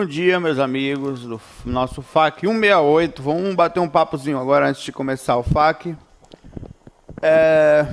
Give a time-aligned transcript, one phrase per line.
[0.00, 3.22] Bom dia, meus amigos do nosso FAC 168.
[3.22, 5.94] Vamos bater um papozinho agora antes de começar o FAC.
[7.20, 7.86] É...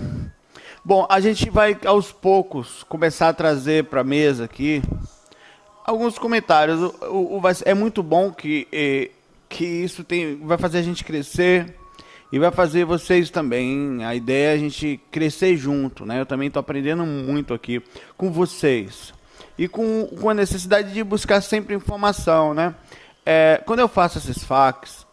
[0.86, 4.82] Bom, a gente vai aos poucos começar a trazer para a mesa aqui
[5.86, 6.80] alguns comentários.
[6.80, 9.12] O, o, o, é muito bom que,
[9.50, 11.76] que isso tem, vai fazer a gente crescer
[12.32, 14.06] e vai fazer vocês também.
[14.06, 16.22] A ideia é a gente crescer junto, né?
[16.22, 17.84] Eu também estou aprendendo muito aqui
[18.16, 19.17] com vocês
[19.58, 22.76] e com, com a necessidade de buscar sempre informação, né?
[23.26, 25.06] É, quando eu faço esses fax,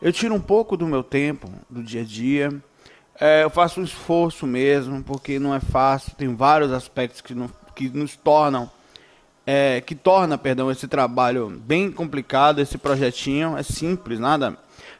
[0.00, 2.62] eu tiro um pouco do meu tempo, do dia a dia,
[3.20, 7.50] é, eu faço um esforço mesmo, porque não é fácil, tem vários aspectos que, não,
[7.74, 8.70] que nos tornam,
[9.44, 14.56] é, que torna, perdão, esse trabalho bem complicado, esse projetinho, é simples, nada,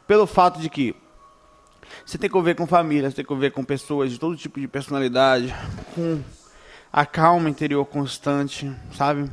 [0.07, 0.97] pelo fato de que
[2.05, 4.59] você tem que conviver com família, você tem que conviver com pessoas de todo tipo
[4.59, 5.55] de personalidade,
[5.95, 6.21] com
[6.99, 9.31] a calma interior constante, sabe?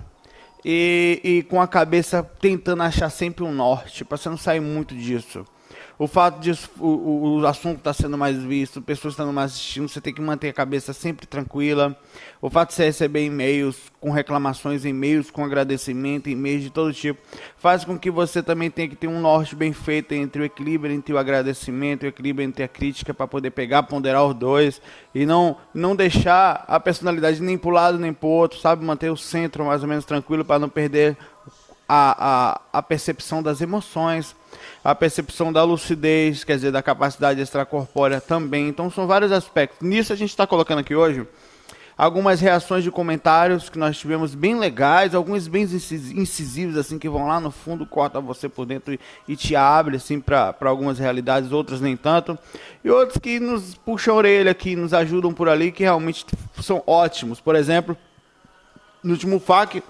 [0.63, 4.94] E, e com a cabeça tentando achar sempre um norte, para você não sair muito
[4.94, 5.44] disso
[5.97, 9.88] o fato de o, o assunto estar tá sendo mais visto, pessoas estando mais assistindo,
[9.88, 11.97] você tem que manter a cabeça sempre tranquila.
[12.41, 17.19] O fato de você receber e-mails com reclamações, e-mails com agradecimento, e-mails de todo tipo,
[17.57, 20.94] faz com que você também tenha que ter um norte bem feito entre o equilíbrio
[20.94, 24.81] entre o agradecimento o equilíbrio entre a crítica para poder pegar, ponderar os dois
[25.13, 28.83] e não não deixar a personalidade nem para um lado nem para outro, sabe?
[28.83, 31.17] Manter o centro mais ou menos tranquilo para não perder
[31.88, 34.35] a, a, a percepção das emoções
[34.84, 38.68] a percepção da lucidez, quer dizer, da capacidade extracorpórea também.
[38.68, 39.79] Então são vários aspectos.
[39.81, 41.28] Nisso a gente está colocando aqui hoje
[41.97, 47.25] algumas reações de comentários que nós tivemos bem legais, alguns bem incisivos assim que vão
[47.25, 51.51] lá no fundo, corta você por dentro e, e te abre assim para algumas realidades,
[51.51, 52.38] outras nem tanto.
[52.84, 56.25] E outros que nos puxam a orelha, que nos ajudam por ali, que realmente
[56.62, 57.40] são ótimos.
[57.40, 57.97] Por exemplo,
[59.03, 59.81] no último FAQ,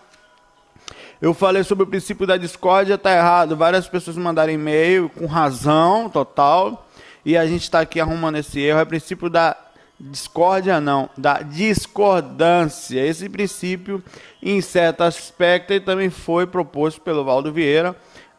[1.22, 3.56] eu falei sobre o princípio da discórdia, tá errado.
[3.56, 6.88] Várias pessoas mandaram e-mail com razão total.
[7.24, 8.80] E a gente está aqui arrumando esse erro.
[8.80, 9.56] É princípio da
[10.00, 13.00] discórdia, não, da discordância.
[13.06, 14.04] Esse princípio,
[14.44, 17.96] em certo aspecto, também foi proposto pelo Valdo Vieira.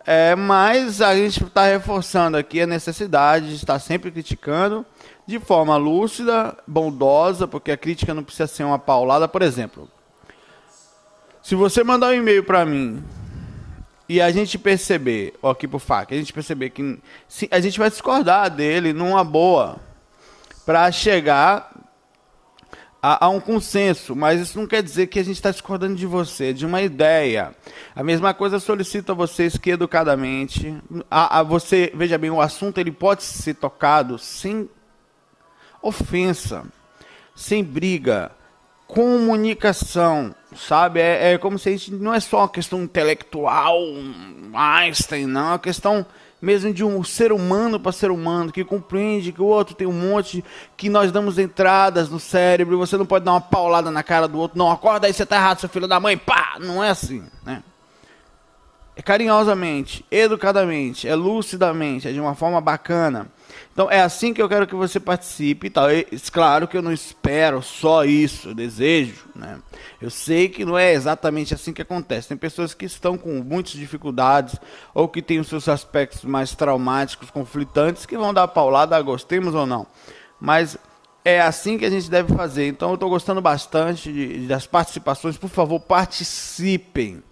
[0.07, 4.87] É, mas a gente está reforçando aqui a necessidade de estar sempre criticando
[5.27, 9.27] de forma lúcida, bondosa, porque a crítica não precisa ser uma paulada.
[9.27, 9.89] Por exemplo,
[11.47, 13.05] se você mandar um e-mail para mim
[14.09, 16.99] e a gente perceber, ó, aqui pro FAC, a gente perceber que
[17.29, 19.79] se, a gente vai discordar dele numa boa
[20.65, 21.71] para chegar
[23.01, 26.05] a, a, um consenso, mas isso não quer dizer que a gente está discordando de
[26.05, 27.55] você, de uma ideia.
[27.95, 30.77] A mesma coisa solicito a vocês que educadamente,
[31.09, 34.69] a, a você, veja bem, o assunto ele pode ser tocado sem
[35.81, 36.65] ofensa,
[37.37, 38.33] sem briga,
[38.89, 41.01] comunicação, sabe?
[41.01, 43.79] É, é, como se a gente não é só uma questão intelectual,
[44.55, 46.05] Einstein, não, é uma questão
[46.41, 49.93] mesmo de um ser humano para ser humano, que compreende que o outro tem um
[49.93, 50.45] monte,
[50.77, 54.39] que nós damos entradas no cérebro, você não pode dar uma paulada na cara do
[54.39, 57.25] outro, não, acorda aí, você tá errado, seu filho da mãe, pá, não é assim,
[57.45, 57.63] né?
[58.95, 63.27] É carinhosamente, educadamente, é lucidamente, é de uma forma bacana.
[63.77, 65.93] Então é assim que eu quero que você participe e tal.
[65.93, 69.59] E, claro que eu não espero só isso, eu desejo, né?
[70.01, 72.29] Eu sei que não é exatamente assim que acontece.
[72.29, 74.57] Tem pessoas que estão com muitas dificuldades
[74.95, 79.67] ou que têm os seus aspectos mais traumáticos, conflitantes, que vão dar paulada, gostemos ou
[79.67, 79.87] não.
[80.41, 80.79] Mas
[81.23, 82.69] é assim que a gente deve fazer.
[82.69, 85.37] Então eu estou gostando bastante de, das participações.
[85.37, 87.23] Por favor, participem.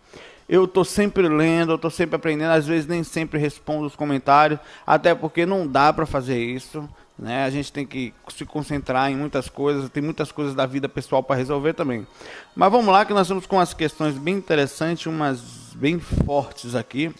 [0.48, 4.60] Eu estou sempre lendo, eu estou sempre aprendendo, às vezes nem sempre respondo os comentários,
[4.86, 6.88] até porque não dá para fazer isso.
[7.18, 7.44] Né?
[7.44, 11.22] A gente tem que se concentrar em muitas coisas, tem muitas coisas da vida pessoal
[11.22, 12.06] para resolver também.
[12.54, 15.40] Mas vamos lá, que nós estamos com umas questões bem interessantes, umas
[15.74, 17.14] bem fortes aqui.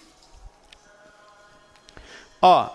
[2.43, 2.69] Ó.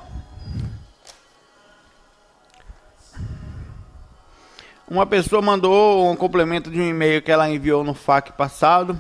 [4.88, 9.00] Uma pessoa mandou um complemento de um e-mail que ela enviou no FAQ passado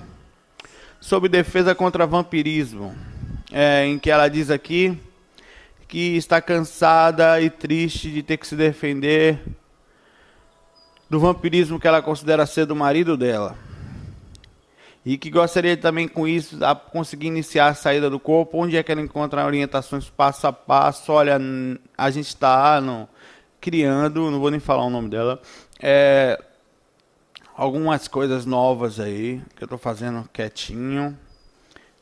[1.00, 2.96] sobre defesa contra vampirismo,
[3.52, 5.00] é, em que ela diz aqui
[5.88, 9.40] que está cansada e triste de ter que se defender
[11.10, 13.58] do vampirismo que ela considera ser do marido dela.
[15.04, 18.84] E que gostaria também com isso a conseguir iniciar a saída do corpo, onde é
[18.84, 21.12] que ela encontra orientações passo a passo.
[21.12, 21.40] Olha,
[21.98, 22.80] a gente está
[23.60, 25.42] criando, não vou nem falar o nome dela,
[25.82, 26.40] é,
[27.60, 31.18] algumas coisas novas aí que eu estou fazendo quietinho.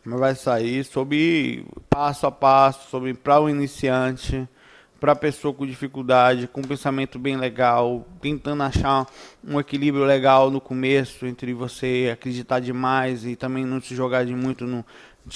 [0.05, 4.47] Mas vai sair sobre passo a passo, sobre para o iniciante
[4.99, 9.05] para pessoa com dificuldade, com um pensamento bem legal, tentando achar
[9.43, 14.35] um equilíbrio legal no começo entre você acreditar demais e também não se jogar de
[14.35, 14.83] muito no,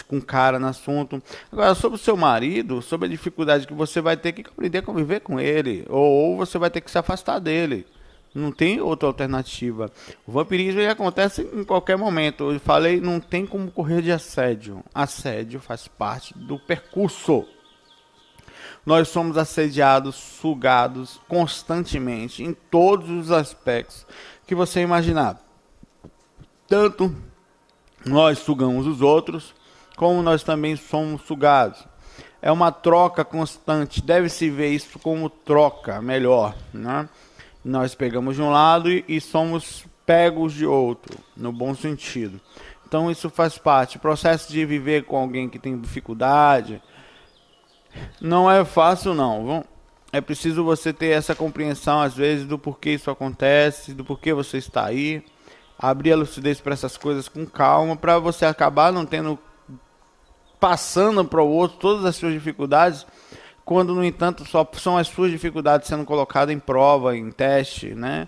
[0.08, 1.22] com cara no assunto.
[1.52, 4.84] Agora, sobre o seu marido, sobre a dificuldade que você vai ter que aprender a
[4.84, 7.86] conviver com ele, ou você vai ter que se afastar dele.
[8.34, 9.92] Não tem outra alternativa.
[10.26, 12.52] O vampirismo ele acontece em qualquer momento.
[12.52, 14.84] Eu falei, não tem como correr de assédio.
[14.94, 17.46] Assédio faz parte do percurso
[18.86, 24.06] nós somos assediados, sugados constantemente em todos os aspectos
[24.46, 25.40] que você imaginar.
[26.68, 27.16] Tanto
[28.06, 29.54] nós sugamos os outros,
[29.96, 31.86] como nós também somos sugados.
[32.42, 36.56] É uma troca constante, deve-se ver isso como troca, melhor.
[36.74, 37.08] Né?
[37.64, 42.42] Nós pegamos de um lado e, e somos pegos de outro, no bom sentido.
[42.88, 43.98] Então isso faz parte.
[43.98, 46.82] O processo de viver com alguém que tem dificuldade,
[48.20, 49.64] não é fácil, não.
[50.12, 54.58] É preciso você ter essa compreensão, às vezes, do porquê isso acontece, do porquê você
[54.58, 55.24] está aí.
[55.80, 59.40] Abrir a lucidez para essas coisas com calma, para você acabar não tendo.
[60.60, 63.06] passando para o outro todas as suas dificuldades,
[63.72, 68.28] quando, no entanto, só são as suas dificuldades sendo colocadas em prova, em teste, né?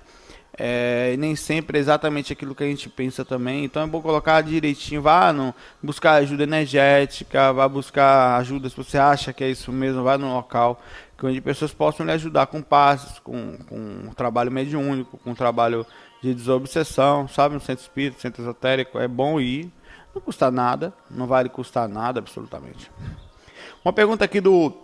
[0.58, 3.66] É, nem sempre é exatamente aquilo que a gente pensa também.
[3.66, 8.98] Então é bom colocar direitinho, vá no, buscar ajuda energética, vá buscar ajuda se você
[8.98, 10.82] acha que é isso mesmo, vá no local
[11.22, 15.86] onde pessoas possam lhe ajudar com passos, com, com um trabalho mediúnico, com um trabalho
[16.22, 17.56] de desobsessão, sabe?
[17.56, 19.70] No centro espírita, centro esotérico, é bom ir,
[20.16, 22.90] não custa nada, não vale custar nada absolutamente.
[23.84, 24.84] Uma pergunta aqui do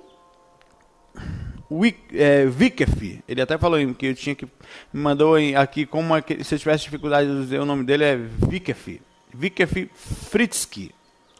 [2.13, 4.45] é, Vikef, ele até falou que eu tinha que.
[4.91, 8.15] Me mandou aqui como é se eu tivesse dificuldade de dizer o nome dele, é
[8.15, 9.01] Vikef.
[9.33, 10.91] Vikef Fritzky.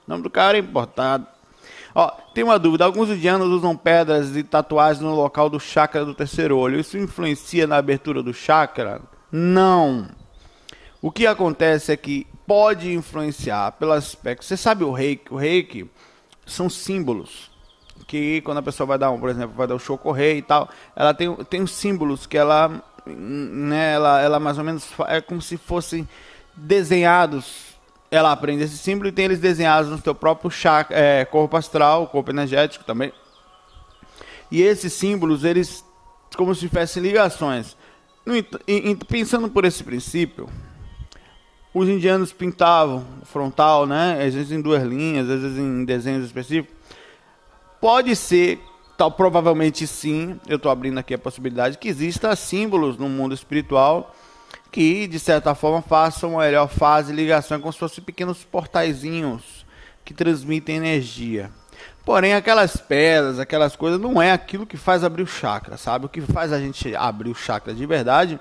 [0.08, 1.26] O nome do cara é importado.
[1.96, 6.14] Ó, tem uma dúvida: alguns indianos usam pedras e tatuagens no local do chakra do
[6.14, 6.80] terceiro olho.
[6.80, 9.02] Isso influencia na abertura do chakra?
[9.32, 10.08] Não.
[11.02, 14.46] O que acontece é que pode influenciar pelo aspecto.
[14.46, 15.34] Você sabe o reiki?
[15.34, 15.90] O reiki
[16.46, 17.50] são símbolos
[18.10, 20.42] que quando a pessoa vai dar um, por exemplo, vai dar o show correr e
[20.42, 25.22] tal, ela tem, tem os símbolos que ela, né, ela, ela mais ou menos é
[25.22, 26.10] como se fossem
[26.56, 27.70] desenhados.
[28.10, 32.08] Ela aprende esse símbolo e tem eles desenhados no seu próprio chakra, é, corpo astral,
[32.08, 33.14] corpo energético também.
[34.50, 35.86] E esses símbolos, eles
[36.36, 37.78] como se tivessem ligações.
[39.08, 40.50] pensando por esse princípio,
[41.72, 44.14] os indianos pintavam frontal, né?
[44.26, 46.79] Às vezes em duas linhas, às vezes em desenhos específicos
[47.82, 48.60] Pode ser,
[48.98, 54.14] tal, provavelmente sim, eu estou abrindo aqui a possibilidade que exista símbolos no mundo espiritual
[54.72, 59.66] que, de certa forma, façam uma melhor fase ligação como se fossem pequenos portaizinhos
[60.04, 61.50] que transmitem energia.
[62.06, 66.06] Porém, aquelas pedras, aquelas coisas, não é aquilo que faz abrir o chakra, sabe?
[66.06, 68.40] O que faz a gente abrir o chakra de verdade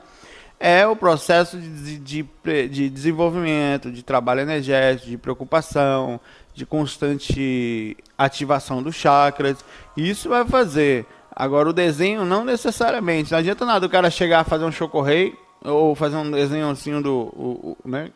[0.60, 2.28] é o processo de, de,
[2.68, 6.20] de desenvolvimento, de trabalho energético, de preocupação,
[6.58, 9.64] de constante ativação dos chakras.
[9.96, 11.06] Isso vai fazer.
[11.34, 13.30] Agora, o desenho não necessariamente.
[13.30, 17.14] Não adianta nada o cara chegar a fazer um chocorrei ou fazer um desenhozinho do.
[17.14, 18.10] O, o né?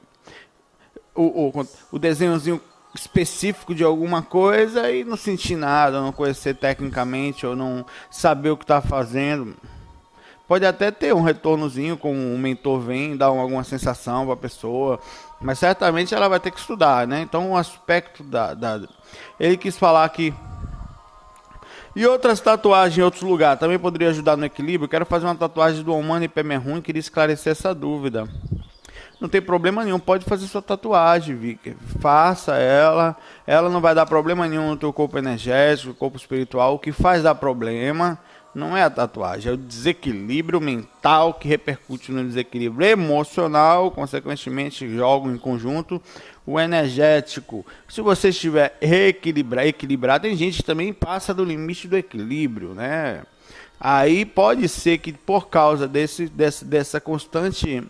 [1.15, 2.61] o, o, o desenhozinho
[2.95, 8.57] específico de alguma coisa e não sentir nada, não conhecer tecnicamente ou não saber o
[8.57, 9.57] que está fazendo.
[10.47, 14.99] Pode até ter um retornozinho com o mentor vem, dar alguma sensação para a pessoa,
[15.43, 17.21] mas certamente ela vai ter que estudar, né?
[17.21, 18.81] Então o aspecto da, da...
[19.39, 20.33] ele quis falar que
[21.95, 24.89] e outras tatuagens em outros lugares também poderia ajudar no equilíbrio.
[24.89, 28.27] Quero fazer uma tatuagem do Omani Pemerrum e queria esclarecer essa dúvida.
[29.21, 31.77] Não tem problema nenhum, pode fazer sua tatuagem, Vicky.
[32.01, 33.15] Faça ela.
[33.47, 36.75] Ela não vai dar problema nenhum no teu corpo energético, corpo espiritual.
[36.75, 38.19] O que faz dar problema
[38.55, 45.31] não é a tatuagem, é o desequilíbrio mental que repercute no desequilíbrio emocional, consequentemente joga
[45.31, 46.01] em conjunto
[46.47, 47.65] o energético.
[47.89, 53.23] Se você estiver reequilibrado, equilibrado, tem gente que também passa do limite do equilíbrio, né?
[53.81, 57.83] Aí pode ser que por causa desse, desse dessa constante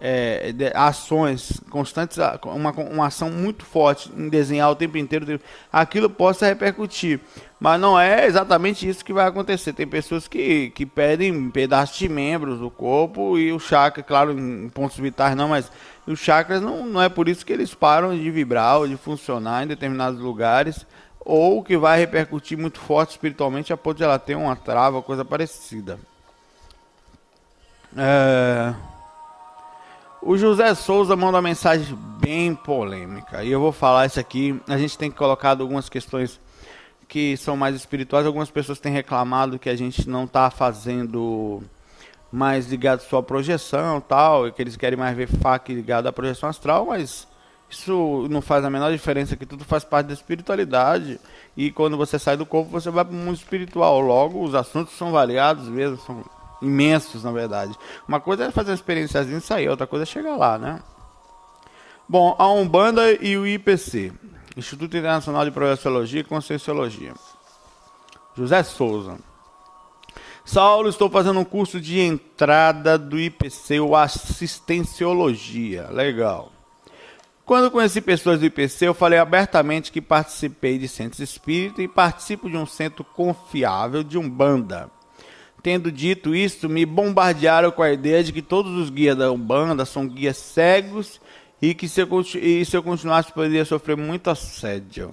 [0.00, 5.40] é, de, ações constantes, uma, uma ação muito forte em desenhar o tempo inteiro,
[5.70, 7.20] aquilo possa repercutir.
[7.60, 9.74] Mas não é exatamente isso que vai acontecer.
[9.74, 14.70] Tem pessoas que, que pedem pedaços de membros do corpo e o chakra, claro, em
[14.70, 15.70] pontos vitais não, mas
[16.06, 19.62] os chakras não, não é por isso que eles param de vibrar ou de funcionar
[19.62, 20.86] em determinados lugares
[21.20, 25.24] ou que vai repercutir muito forte espiritualmente a ponto de ela ter uma trava, coisa
[25.24, 25.98] parecida.
[27.94, 28.74] É...
[30.22, 33.42] O José Souza manda uma mensagem bem polêmica.
[33.42, 34.60] E eu vou falar isso aqui.
[34.68, 36.38] A gente tem colocado algumas questões
[37.08, 38.26] que são mais espirituais.
[38.26, 41.62] Algumas pessoas têm reclamado que a gente não está fazendo
[42.30, 46.12] mais ligado só à projeção tal, e que eles querem mais ver FAQ ligado à
[46.12, 47.26] projeção astral, mas
[47.68, 51.18] isso não faz a menor diferença, que tudo faz parte da espiritualidade.
[51.56, 54.00] E quando você sai do corpo, você vai para o mundo espiritual.
[54.00, 56.24] Logo, os assuntos são variados mesmo, são
[56.60, 57.74] imensos, na verdade.
[58.06, 60.82] Uma coisa é fazer uma experiência e sair, outra coisa é chegar lá, né?
[62.08, 64.12] Bom, a Umbanda e o IPC,
[64.56, 67.14] Instituto Internacional de Projeciologia e Conscienciologia.
[68.36, 69.18] José Souza.
[70.44, 75.88] Saulo, estou fazendo um curso de entrada do IPC, o Assistenciologia.
[75.90, 76.50] Legal.
[77.44, 82.48] Quando conheci pessoas do IPC, eu falei abertamente que participei de centros espíritas e participo
[82.48, 84.90] de um centro confiável de Umbanda.
[85.62, 89.84] Tendo dito isso, me bombardearam com a ideia de que todos os guias da Umbanda
[89.84, 91.20] são guias cegos
[91.60, 95.12] e que se eu, e se eu continuasse poderia sofrer muito assédio.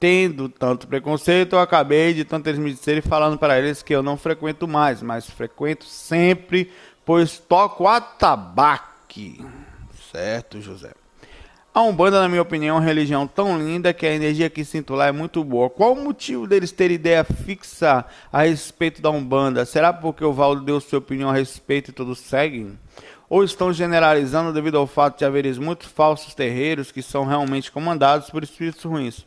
[0.00, 4.02] Tendo tanto preconceito, eu acabei de tanto eles me disserem falando para eles que eu
[4.02, 6.72] não frequento mais, mas frequento sempre,
[7.04, 9.44] pois toco atabaque.
[10.10, 10.92] Certo, José?
[11.74, 14.94] A Umbanda, na minha opinião, é uma religião tão linda que a energia que sinto
[14.94, 15.70] lá é muito boa.
[15.70, 19.64] Qual o motivo deles terem ideia fixa a respeito da Umbanda?
[19.64, 22.78] Será porque o Valdo deu sua opinião a respeito e todos seguem?
[23.26, 28.28] Ou estão generalizando devido ao fato de haveres muitos falsos terreiros que são realmente comandados
[28.28, 29.24] por espíritos ruins?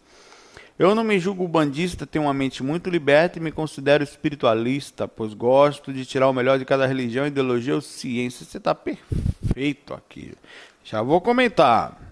[0.77, 5.33] Eu não me julgo bandista, tenho uma mente muito liberta e me considero espiritualista, pois
[5.33, 8.45] gosto de tirar o melhor de cada religião, ideologia ou ciência.
[8.45, 10.35] Você está perfeito aqui.
[10.83, 12.04] Já vou comentar.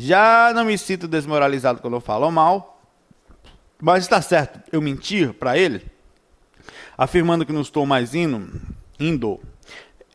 [0.00, 2.80] Já não me sinto desmoralizado quando eu falo mal,
[3.82, 5.84] mas está certo eu mentir para ele,
[6.96, 8.48] afirmando que não estou mais indo,
[8.98, 9.40] indo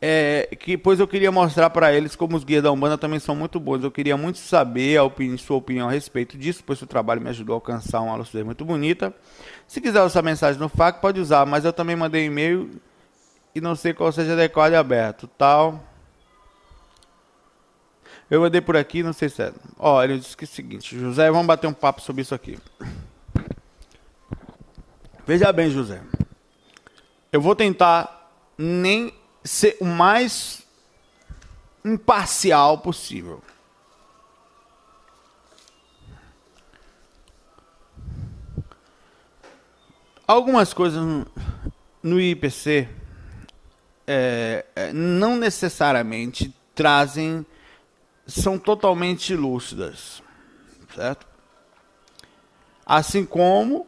[0.06, 3.36] é, que pois eu queria mostrar para eles como os guias da Umbanda também são
[3.36, 3.84] muito bons.
[3.84, 7.30] Eu queria muito saber a opinião, sua opinião a respeito disso, pois o trabalho me
[7.30, 9.14] ajudou a alcançar uma lucidez muito bonita.
[9.66, 12.70] Se quiser usar mensagem no FAQ, pode usar, mas eu também mandei e-mail
[13.56, 15.82] e não sei qual seja adequado e aberto, tal.
[18.30, 19.54] Eu andei por aqui, não sei se é.
[19.78, 22.58] Ó, ele disse que é o seguinte, José, vamos bater um papo sobre isso aqui.
[25.26, 26.02] Veja bem, José.
[27.32, 29.14] Eu vou tentar nem
[29.44, 30.64] ser o mais
[31.84, 33.42] imparcial possível.
[40.26, 41.04] Algumas coisas
[42.02, 42.88] no IPC
[44.08, 47.46] é, é, não necessariamente trazem
[48.26, 50.24] são totalmente lúcidas,
[50.96, 51.28] certo?
[52.86, 53.88] Assim como,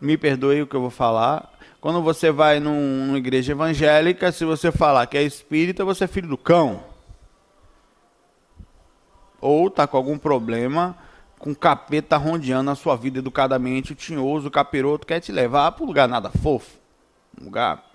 [0.00, 4.44] me perdoe o que eu vou falar, quando você vai num, numa igreja evangélica, se
[4.44, 6.84] você falar que é espírita, você é filho do cão.
[9.40, 10.96] Ou está com algum problema,
[11.38, 15.82] com capeta rondeando a sua vida educadamente, o tinhoso, o capiroto quer te levar para
[15.82, 16.78] um lugar nada fofo.
[17.40, 17.89] Um lugar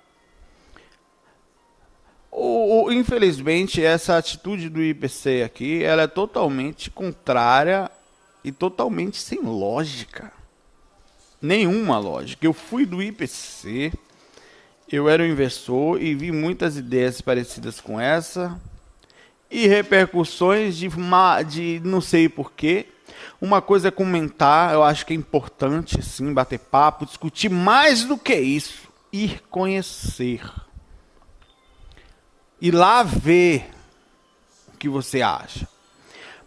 [2.38, 7.90] o, o, infelizmente, essa atitude do IPC aqui, ela é totalmente contrária
[8.44, 10.34] e totalmente sem lógica.
[11.42, 12.46] Nenhuma lógica.
[12.46, 13.94] Eu fui do IPC,
[14.92, 18.60] eu era um investidor e vi muitas ideias parecidas com essa
[19.50, 20.90] e repercussões de,
[21.48, 22.88] de não sei porquê.
[23.40, 28.18] Uma coisa é comentar, eu acho que é importante sim bater papo, discutir mais do
[28.18, 30.42] que isso, ir conhecer
[32.66, 33.70] e lá ver
[34.74, 35.68] o que você acha.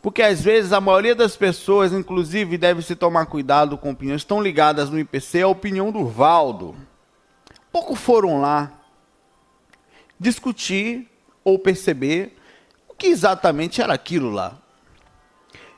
[0.03, 4.43] Porque às vezes a maioria das pessoas, inclusive, deve se tomar cuidado com opiniões, estão
[4.43, 6.75] ligadas no IPC a opinião do Valdo.
[7.71, 8.73] Pouco foram lá
[10.19, 11.09] discutir
[11.45, 12.37] ou perceber
[12.89, 14.59] o que exatamente era aquilo lá.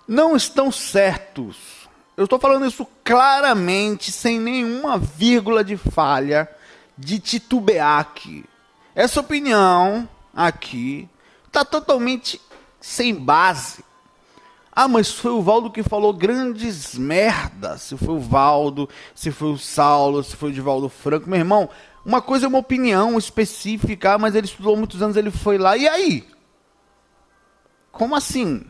[0.09, 1.87] Não estão certos.
[2.17, 6.49] Eu estou falando isso claramente, sem nenhuma vírgula de falha,
[6.97, 8.43] de titubear aqui.
[8.95, 11.09] Essa opinião aqui
[11.47, 12.41] está totalmente
[12.81, 13.85] sem base.
[14.73, 17.83] Ah, mas foi o Valdo que falou grandes merdas.
[17.83, 21.29] Se foi o Valdo, se foi o Saulo, se foi o Divaldo Franco.
[21.29, 21.69] Meu irmão,
[22.05, 25.77] uma coisa é uma opinião específica, mas ele estudou muitos anos, ele foi lá.
[25.77, 26.27] E aí?
[27.91, 28.65] Como assim?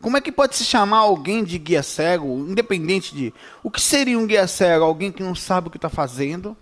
[0.00, 3.34] Como é que pode se chamar alguém de guia cego, independente de.
[3.62, 4.84] O que seria um guia cego?
[4.84, 6.56] Alguém que não sabe o que está fazendo?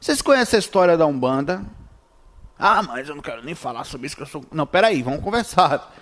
[0.00, 1.64] Vocês conhecem a história da Umbanda?
[2.58, 4.44] Ah, mas eu não quero nem falar sobre isso que eu sou.
[4.52, 5.94] Não, peraí, vamos conversar.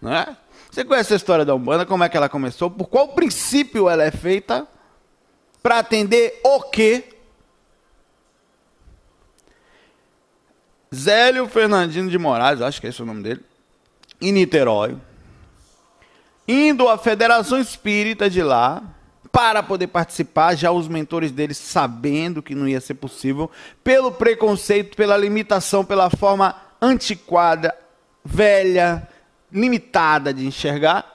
[0.00, 0.36] Né?
[0.70, 1.86] Você conhece a história da Umbanda?
[1.86, 2.70] Como é que ela começou?
[2.70, 4.66] Por qual princípio ela é feita?
[5.62, 7.12] Para atender o quê?
[10.94, 13.42] Zélio Fernandino de Moraes, acho que é esse o nome dele,
[14.20, 14.98] em Niterói,
[16.46, 18.82] indo à Federação Espírita de lá,
[19.32, 23.50] para poder participar, já os mentores dele sabendo que não ia ser possível,
[23.82, 27.74] pelo preconceito, pela limitação, pela forma antiquada,
[28.22, 29.08] velha,
[29.50, 31.10] limitada de enxergar.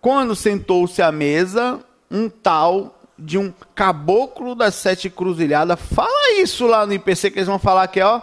[0.00, 6.86] Quando sentou-se à mesa, um tal de um caboclo das sete cruzilhadas, fala isso lá
[6.86, 8.20] no IPC que eles vão falar que é, ó,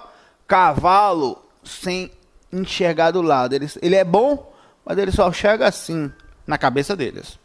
[0.47, 2.09] cavalo sem
[2.53, 3.53] enxergar do lado.
[3.53, 4.53] Ele, ele é bom,
[4.85, 6.09] mas ele só enxerga assim,
[6.47, 7.42] na cabeça deles.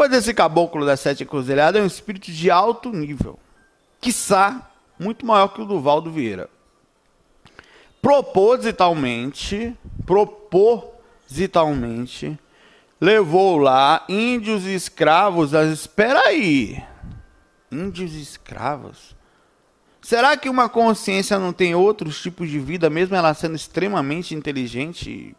[0.00, 3.38] Pois esse caboclo das sete encruzilhadas é um espírito de alto nível,
[4.00, 6.48] quiçá muito maior que o do Valdo Vieira.
[8.00, 9.76] Propositalmente,
[10.06, 12.38] propositalmente,
[12.98, 15.54] levou lá índios e escravos.
[15.54, 15.66] A...
[15.66, 16.82] Espera aí,
[17.70, 19.14] índios e escravos?
[20.00, 25.36] Será que uma consciência não tem outros tipos de vida, mesmo ela sendo extremamente inteligente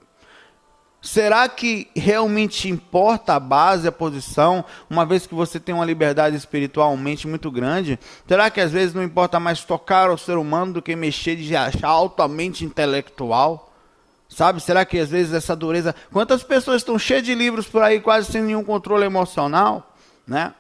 [1.01, 6.36] Será que realmente importa a base, a posição, uma vez que você tem uma liberdade
[6.36, 8.00] espiritualmente muito grande?
[8.27, 11.55] Será que às vezes não importa mais tocar o ser humano do que mexer de
[11.55, 13.74] achar altamente intelectual?
[14.29, 14.61] Sabe?
[14.61, 15.96] Será que às vezes essa dureza.
[16.14, 19.96] Quantas pessoas estão cheias de livros por aí, quase sem nenhum controle emocional?
[20.27, 20.53] Né?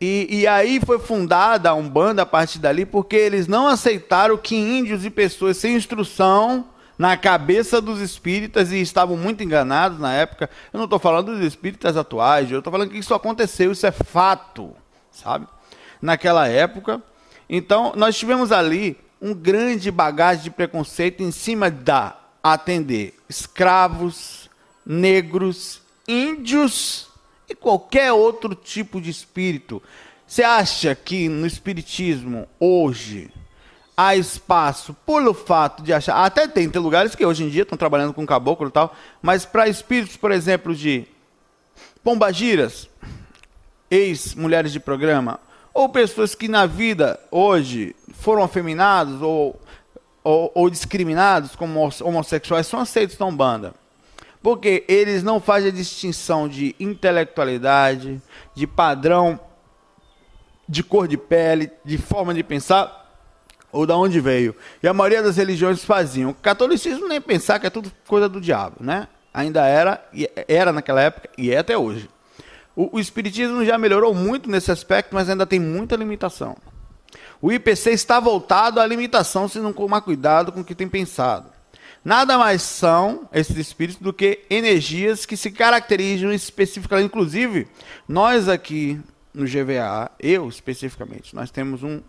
[0.00, 4.54] E, e aí foi fundada a Umbanda a partir dali, porque eles não aceitaram que
[4.54, 6.64] índios e pessoas sem instrução
[6.98, 10.48] na cabeça dos espíritas e estavam muito enganados na época.
[10.72, 13.92] Eu não estou falando dos espíritas atuais, eu estou falando que isso aconteceu, isso é
[13.92, 14.74] fato,
[15.10, 15.46] sabe?
[16.00, 17.02] Naquela época.
[17.48, 24.50] Então, nós tivemos ali um grande bagagem de preconceito em cima da atender escravos,
[24.84, 27.08] negros, índios
[27.48, 29.82] e qualquer outro tipo de espírito.
[30.26, 33.30] Você acha que no espiritismo hoje
[33.96, 36.24] há espaço pelo fato de achar.
[36.24, 39.44] Até tem, tem lugares que hoje em dia estão trabalhando com caboclo e tal, mas
[39.44, 41.06] para espíritos, por exemplo, de
[42.02, 42.88] pombagiras,
[43.90, 45.38] ex-mulheres de programa,
[45.72, 49.60] ou pessoas que na vida hoje foram afeminados ou,
[50.22, 53.74] ou, ou discriminados como homossexuais, são aceitos na Umbanda.
[54.42, 58.20] Porque eles não fazem a distinção de intelectualidade,
[58.54, 59.40] de padrão
[60.68, 63.03] de cor de pele, de forma de pensar
[63.74, 64.54] ou da onde veio.
[64.80, 66.30] E a maioria das religiões faziam.
[66.30, 69.08] O catolicismo nem pensar que é tudo coisa do diabo, né?
[69.32, 70.02] Ainda era,
[70.46, 72.08] era naquela época e é até hoje.
[72.76, 76.56] O, o espiritismo já melhorou muito nesse aspecto, mas ainda tem muita limitação.
[77.42, 81.48] O IPC está voltado à limitação se não tomar cuidado com o que tem pensado.
[82.04, 87.06] Nada mais são esses espíritos do que energias que se caracterizam especificamente.
[87.06, 87.66] Inclusive,
[88.06, 89.00] nós aqui
[89.32, 92.00] no GVA, eu especificamente, nós temos um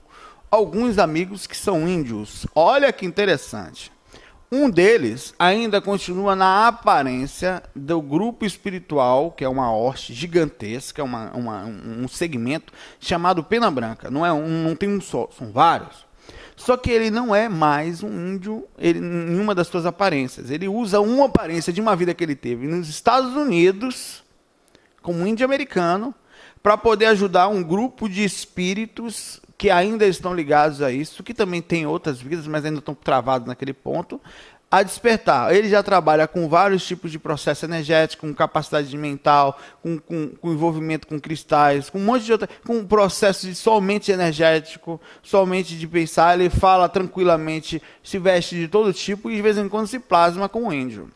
[0.55, 2.47] alguns amigos que são índios.
[2.55, 3.91] Olha que interessante.
[4.51, 11.31] Um deles ainda continua na aparência do grupo espiritual, que é uma hoste gigantesca, uma,
[11.33, 14.09] uma, um segmento chamado Pena Branca.
[14.09, 16.05] Não, é um, não tem um só, são vários.
[16.55, 20.49] Só que ele não é mais um índio ele, em uma das suas aparências.
[20.49, 24.23] Ele usa uma aparência de uma vida que ele teve nos Estados Unidos,
[25.01, 26.15] como índio americano,
[26.63, 31.61] para poder ajudar um grupo de espíritos que ainda estão ligados a isso, que também
[31.61, 34.19] tem outras vidas, mas ainda estão travados naquele ponto,
[34.69, 35.53] a despertar.
[35.55, 40.51] Ele já trabalha com vários tipos de processo energético, com capacidade mental, com, com, com
[40.51, 45.77] envolvimento com cristais, com um monte de outra, com um processo de somente energético, somente
[45.77, 46.37] de pensar.
[46.37, 50.49] Ele fala tranquilamente, se veste de todo tipo e de vez em quando se plasma
[50.49, 51.09] com o índio.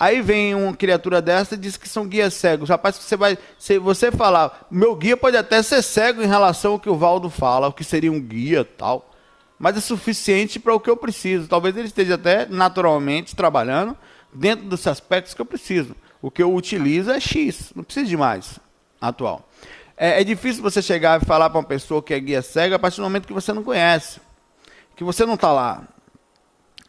[0.00, 2.70] Aí vem uma criatura dessa e diz que são guias cegos.
[2.70, 3.36] Rapaz, você vai.
[3.58, 7.28] Se você falar, meu guia pode até ser cego em relação ao que o Valdo
[7.28, 9.10] fala, o que seria um guia tal.
[9.58, 11.46] Mas é suficiente para o que eu preciso.
[11.46, 13.94] Talvez ele esteja até naturalmente trabalhando
[14.32, 15.94] dentro dos aspectos que eu preciso.
[16.22, 18.58] O que eu utilizo é X, não precisa de mais
[18.98, 19.46] atual.
[19.98, 22.78] É, é difícil você chegar e falar para uma pessoa que é guia cega a
[22.78, 24.18] partir do momento que você não conhece,
[24.96, 25.82] que você não está lá.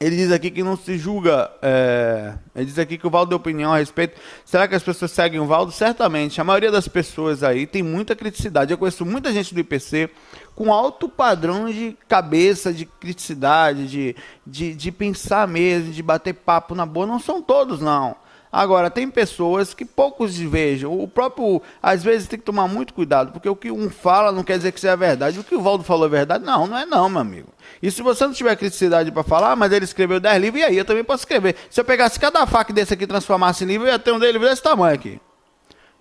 [0.01, 1.51] Ele diz aqui que não se julga.
[1.61, 2.33] É...
[2.55, 4.19] Ele diz aqui que o Valdo deu opinião a respeito.
[4.43, 5.71] Será que as pessoas seguem o Valdo?
[5.71, 6.41] Certamente.
[6.41, 8.71] A maioria das pessoas aí tem muita criticidade.
[8.71, 10.09] Eu conheço muita gente do IPC
[10.55, 16.73] com alto padrão de cabeça, de criticidade, de, de, de pensar mesmo, de bater papo
[16.73, 17.05] na boa.
[17.05, 18.15] Não são todos, não.
[18.51, 20.99] Agora, tem pessoas que poucos vejam.
[20.99, 24.43] O próprio, às vezes, tem que tomar muito cuidado, porque o que um fala não
[24.43, 25.39] quer dizer que seja verdade.
[25.39, 26.43] O que o Valdo falou é verdade?
[26.43, 27.47] Não, não é não, meu amigo.
[27.81, 30.77] E se você não tiver criticidade para falar, mas ele escreveu 10 livros, e aí
[30.77, 31.55] eu também posso escrever.
[31.69, 34.17] Se eu pegasse cada faca desse aqui e transformasse em livro, eu ia ter um
[34.17, 35.21] livro desse tamanho aqui.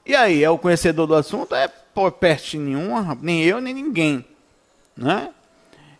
[0.04, 1.54] E aí, é o conhecedor do assunto?
[1.54, 1.70] É
[2.18, 4.24] peste nenhuma, nem eu, nem ninguém.
[4.96, 5.28] Né?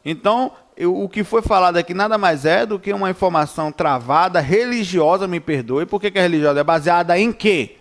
[0.04, 4.40] Então, eu, o que foi falado aqui nada mais é do que uma informação travada,
[4.40, 5.84] religiosa, me perdoe.
[5.84, 6.58] Por que, é religiosa?
[6.58, 7.76] É baseada em quê?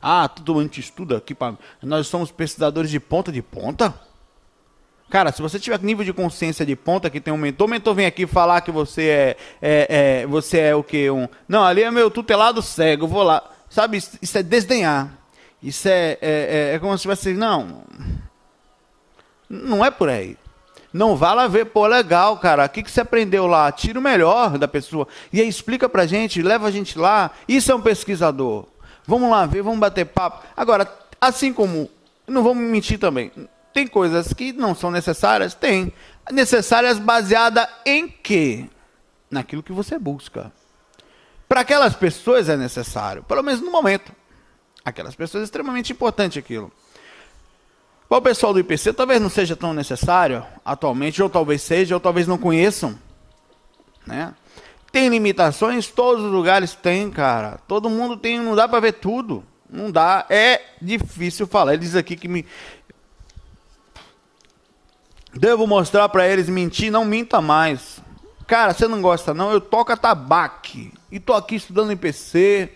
[0.00, 3.92] Ah, tudo a gente estuda aqui para nós somos pesquisadores de ponta de ponta.
[5.10, 7.94] Cara, se você tiver nível de consciência de ponta, que tem um mentor, o mentor
[7.96, 11.82] vem aqui falar que você é, é, é você é o que um, não, ali
[11.82, 13.96] é meu tutelado cego, vou lá, sabe?
[13.96, 15.12] Isso, é desdenhar.
[15.60, 17.82] Isso é, é, é, é como se fosse não,
[19.50, 20.36] não é por aí.
[20.92, 22.64] Não vá lá ver, pô, legal, cara.
[22.64, 23.70] O que, que você aprendeu lá?
[23.70, 25.06] Tira o melhor da pessoa.
[25.32, 27.30] E aí explica pra gente, leva a gente lá.
[27.48, 28.66] Isso é um pesquisador.
[29.06, 30.44] Vamos lá ver, vamos bater papo.
[30.56, 31.90] Agora, assim como.
[32.26, 33.30] Não vamos mentir também.
[33.72, 35.54] Tem coisas que não são necessárias?
[35.54, 35.92] Tem.
[36.30, 38.66] Necessárias baseada em quê?
[39.30, 40.50] Naquilo que você busca.
[41.48, 44.12] Para aquelas pessoas é necessário, pelo menos no momento.
[44.84, 46.72] Aquelas pessoas é extremamente importante aquilo.
[48.08, 52.00] Para o pessoal do IPC, talvez não seja tão necessário atualmente, ou talvez seja, ou
[52.00, 52.96] talvez não conheçam.
[54.06, 54.32] Né?
[54.92, 57.58] Tem limitações, todos os lugares tem, cara.
[57.66, 59.44] Todo mundo tem, não dá para ver tudo.
[59.68, 61.74] Não dá, é difícil falar.
[61.74, 62.46] Ele diz aqui que me
[65.34, 68.00] Devo mostrar para eles mentir, não minta mais.
[68.46, 69.50] Cara, você não gosta não?
[69.50, 72.72] Eu toco tabaque e tô aqui estudando IPC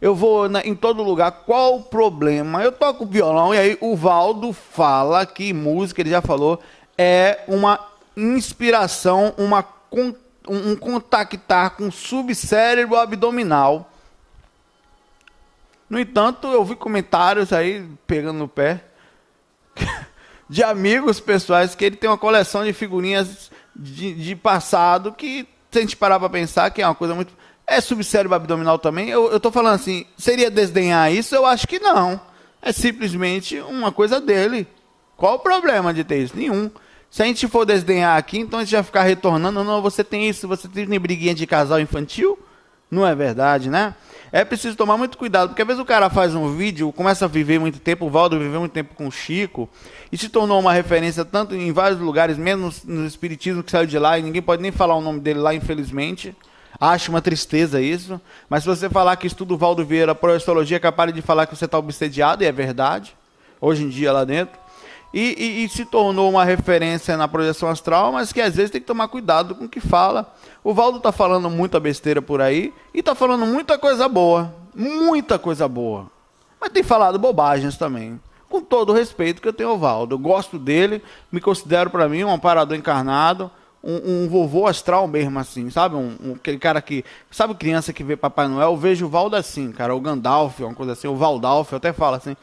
[0.00, 1.30] eu vou na, em todo lugar.
[1.46, 2.62] Qual o problema?
[2.62, 6.60] Eu toco violão e aí o Valdo fala que música, ele já falou,
[6.96, 7.80] é uma
[8.16, 9.64] inspiração, uma,
[10.48, 13.90] um contactar com o subcérebro abdominal.
[15.88, 18.84] No entanto, eu vi comentários aí pegando no pé
[20.48, 25.78] de amigos pessoais que ele tem uma coleção de figurinhas de, de passado que, se
[25.78, 27.32] a gente parar para pensar, que é uma coisa muito
[27.66, 29.08] é subcérebro abdominal também?
[29.08, 31.34] Eu, eu tô falando assim, seria desdenhar isso?
[31.34, 32.20] Eu acho que não.
[32.62, 34.66] É simplesmente uma coisa dele.
[35.16, 36.36] Qual o problema de ter isso?
[36.36, 36.70] Nenhum.
[37.10, 39.64] Se a gente for desdenhar aqui, então a gente vai ficar retornando.
[39.64, 42.38] Não, você tem isso, você tem briguinha de casal infantil?
[42.90, 43.94] Não é verdade, né?
[44.30, 47.28] É preciso tomar muito cuidado, porque às vezes o cara faz um vídeo, começa a
[47.28, 49.68] viver muito tempo, o Valdo viveu muito tempo com o Chico,
[50.10, 53.86] e se tornou uma referência tanto em vários lugares, mesmo no, no Espiritismo que saiu
[53.86, 56.34] de lá, e ninguém pode nem falar o nome dele lá, infelizmente.
[56.80, 58.20] Acho uma tristeza isso.
[58.48, 61.46] Mas se você falar que estuda o Valdo Vieira por astrologia, é capaz de falar
[61.46, 63.16] que você está obsediado, e é verdade.
[63.60, 64.58] Hoje em dia lá dentro.
[65.14, 68.80] E, e, e, se tornou uma referência na projeção astral, mas que às vezes tem
[68.80, 70.34] que tomar cuidado com o que fala.
[70.62, 74.54] O Valdo está falando muita besteira por aí e está falando muita coisa boa.
[74.74, 76.10] Muita coisa boa.
[76.60, 78.20] Mas tem falado bobagens também.
[78.48, 80.16] Com todo o respeito que eu tenho ao Valdo.
[80.16, 83.50] Eu gosto dele, me considero para mim um amparador encarnado
[83.86, 85.94] um, um, vovô astral mesmo, assim, sabe?
[85.94, 87.04] Um, um, aquele cara que.
[87.30, 88.72] Sabe criança que vê Papai Noel?
[88.72, 91.92] Eu vejo o Valdo assim, cara, o Gandalf, uma coisa assim, o Valdalf, eu até
[91.92, 92.36] falo assim.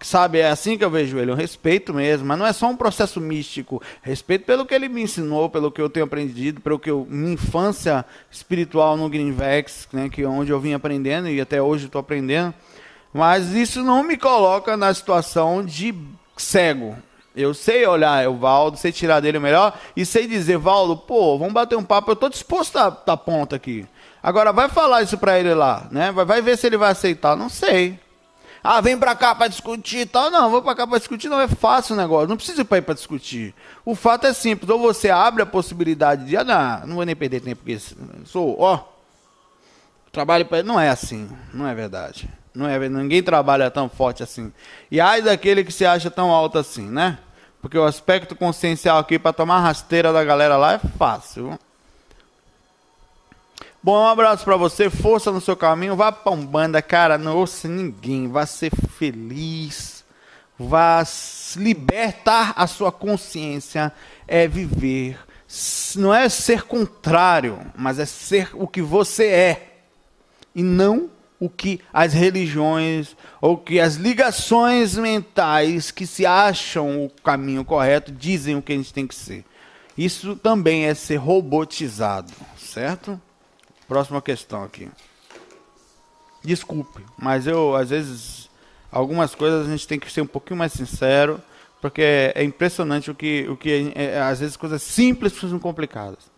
[0.00, 2.76] Sabe, é assim que eu vejo ele, um respeito mesmo, mas não é só um
[2.76, 3.82] processo místico.
[4.00, 7.32] Respeito pelo que ele me ensinou, pelo que eu tenho aprendido, pelo que eu, minha
[7.32, 12.00] infância espiritual no Greenvex, né, que é onde eu vim aprendendo e até hoje estou
[12.00, 12.54] aprendendo.
[13.12, 15.92] Mas isso não me coloca na situação de
[16.36, 16.96] cego.
[17.38, 21.38] Eu sei olhar o Valdo, sei tirar dele o melhor e sei dizer, Valdo, pô,
[21.38, 23.86] vamos bater um papo, eu tô disposto a dar ponta aqui.
[24.20, 26.10] Agora vai falar isso para ele lá, né?
[26.10, 27.96] Vai, vai ver se ele vai aceitar, não sei.
[28.62, 30.32] Ah, vem pra cá pra discutir e tal.
[30.32, 32.28] Não, vou pra cá pra discutir, não é fácil o negócio.
[32.28, 33.54] Não precisa ir pra ir pra discutir.
[33.84, 34.68] O fato é simples.
[34.68, 37.78] Ou você abre a possibilidade de, ah, não, não vou nem perder tempo porque
[38.24, 38.80] sou, ó,
[40.10, 42.28] trabalho para Não é assim, não é verdade.
[42.52, 44.52] Não é, ninguém trabalha tão forte assim.
[44.90, 47.18] E ai daquele que se acha tão alto assim, né?
[47.60, 51.58] Porque o aspecto consciencial aqui para tomar rasteira da galera lá é fácil.
[53.82, 57.68] Bom, um abraço para você, força no seu caminho, vá pra Umbanda, cara, não ouça
[57.68, 60.04] ninguém, vá ser feliz,
[60.58, 61.02] vá
[61.56, 63.92] libertar a sua consciência,
[64.26, 65.18] é viver,
[65.94, 69.78] não é ser contrário, mas é ser o que você é,
[70.54, 71.08] e não
[71.40, 78.10] o que as religiões ou que as ligações mentais que se acham o caminho correto
[78.10, 79.44] dizem o que a gente tem que ser.
[79.96, 83.20] Isso também é ser robotizado, certo?
[83.86, 84.88] Próxima questão aqui.
[86.42, 88.48] Desculpe, mas eu às vezes
[88.90, 91.40] algumas coisas a gente tem que ser um pouquinho mais sincero,
[91.80, 96.30] porque é impressionante o que, o que é, às vezes coisas simples são complicadas.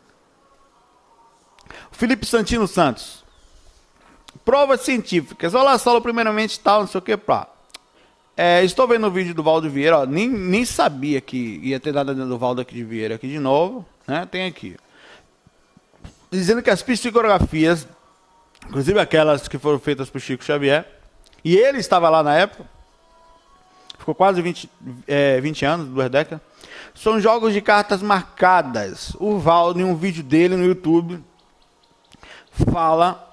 [1.90, 3.24] Felipe Santino Santos.
[4.44, 5.54] Provas científicas.
[5.54, 7.46] Olá, Saulo, primeiramente tal, não sei o que, pá.
[8.36, 11.92] É, estou vendo o vídeo do Valdo Vieira, ó, nem, nem sabia que ia ter
[11.92, 14.26] nada do Valdo aqui de Vieira aqui de novo, né?
[14.30, 14.76] Tem aqui.
[16.30, 17.86] Dizendo que as psicografias,
[18.66, 20.88] inclusive aquelas que foram feitas por Chico Xavier,
[21.44, 22.64] e ele estava lá na época,
[23.98, 24.70] ficou quase 20,
[25.06, 26.42] é, 20 anos, duas décadas,
[26.94, 29.14] são jogos de cartas marcadas.
[29.18, 31.22] O Valdo, em um vídeo dele no YouTube,
[32.72, 33.29] fala.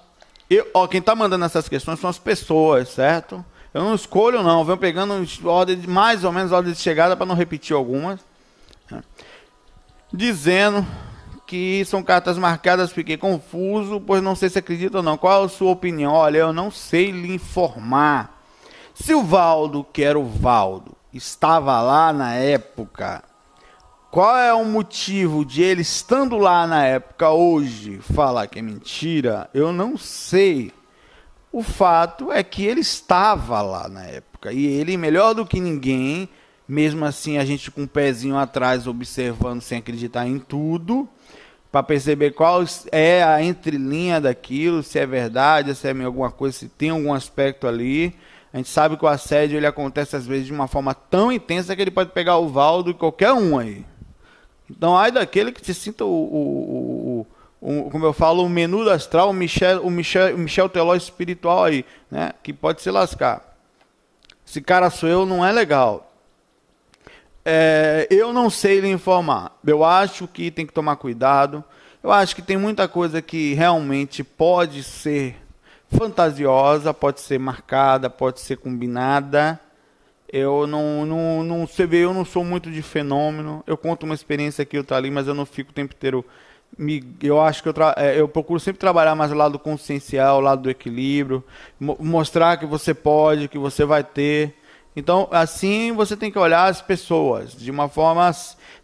[0.50, 3.44] Eu, ó, quem está mandando essas questões são as pessoas, certo?
[3.74, 4.60] Eu não escolho, não.
[4.60, 5.14] Eu venho pegando
[5.46, 8.20] ordem de, mais ou menos ordem de chegada para não repetir algumas.
[8.90, 9.04] Né?
[10.12, 10.86] Dizendo
[11.46, 15.18] que são cartas marcadas, fiquei confuso, pois não sei se acredita ou não.
[15.18, 16.14] Qual a sua opinião?
[16.14, 18.42] Olha, eu não sei lhe informar.
[18.94, 23.24] Se o Valdo, que era o Valdo, estava lá na época
[24.10, 29.50] qual é o motivo de ele estando lá na época hoje falar que é mentira?
[29.54, 30.72] Eu não sei.
[31.52, 36.30] O fato é que ele estava lá na época e ele melhor do que ninguém,
[36.67, 41.08] mesmo assim a gente com o um pezinho atrás observando sem acreditar em tudo,
[41.70, 46.70] para perceber qual é a entrelinha daquilo, se é verdade, se é alguma coisa, se
[46.70, 48.15] tem algum aspecto ali.
[48.54, 51.76] A gente sabe que o assédio ele acontece às vezes de uma forma tão intensa
[51.76, 53.86] que ele pode pegar o Valdo e qualquer um aí.
[54.69, 57.27] Então, ai daquele que se sinta o, o,
[57.62, 60.69] o, o como eu falo, o menu do astral, o Michel, o Michel, o Michel
[60.69, 62.34] Teló espiritual aí, né?
[62.43, 63.58] Que pode se lascar.
[64.45, 66.12] Esse cara sou eu, não é legal.
[67.43, 69.58] É, eu não sei lhe informar.
[69.65, 71.63] Eu acho que tem que tomar cuidado.
[72.03, 75.38] Eu acho que tem muita coisa que realmente pode ser
[75.89, 79.60] fantasiosa, pode ser marcada, pode ser combinada.
[80.32, 83.63] Eu não, não, não, você vê, eu não sou muito de fenômeno.
[83.66, 86.26] Eu conto uma experiência aqui, outra ali, mas eu não fico o tempo inteiro.
[86.78, 90.38] Me, eu acho que eu, tra, é, eu procuro sempre trabalhar mais o lado consciencial,
[90.38, 91.42] o lado do equilíbrio,
[91.80, 94.54] mo mostrar que você pode, que você vai ter.
[94.98, 98.30] Então, assim, você tem que olhar as pessoas de uma forma.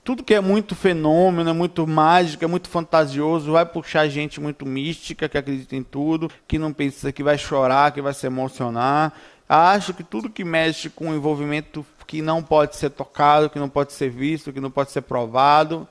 [0.04, 4.66] Tudo que é muito fenômeno, é muito mágico, é muito fantasioso, vai puxar gente muito
[4.66, 9.12] mística, que acredita em tudo, que não pensa que vai chorar, que vai se emocionar.
[9.56, 13.94] Acho que tudo que mexe com envolvimento que não pode ser tocado, que não pode
[13.94, 15.88] ser visto, que não pode ser provado,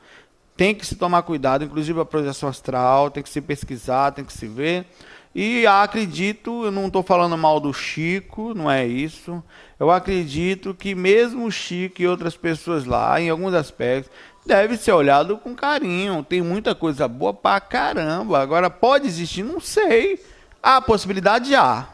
[0.56, 4.32] tem que se tomar cuidado, inclusive a projeção astral, tem que se pesquisar, tem que
[4.32, 4.84] se ver.
[5.32, 9.40] E acredito, eu não estou falando mal do Chico, não é isso.
[9.78, 14.10] Eu acredito que mesmo o Chico e outras pessoas lá, em alguns aspectos,
[14.44, 16.24] deve ser olhado com carinho.
[16.24, 18.40] Tem muita coisa boa pra caramba.
[18.40, 19.44] Agora, pode existir?
[19.44, 20.18] Não sei.
[20.60, 21.54] Há possibilidade?
[21.54, 21.91] Há.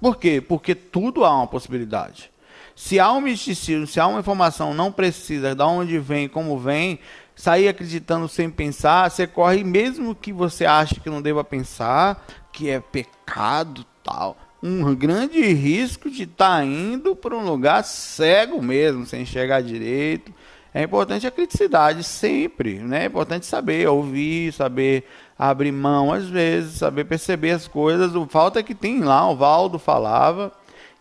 [0.00, 0.40] Por quê?
[0.40, 2.30] Porque tudo há uma possibilidade.
[2.74, 6.98] Se há um misticismo, se há uma informação não precisa de onde vem, como vem,
[7.34, 12.68] sair acreditando sem pensar, você corre, mesmo que você ache que não deva pensar, que
[12.68, 19.06] é pecado tal, um grande risco de estar tá indo para um lugar cego mesmo,
[19.06, 20.32] sem enxergar direito.
[20.76, 23.04] É importante a criticidade sempre, né?
[23.04, 25.08] É importante saber ouvir, saber
[25.38, 28.14] abrir mão às vezes, saber perceber as coisas.
[28.14, 30.52] O falta é que tem lá, o Valdo falava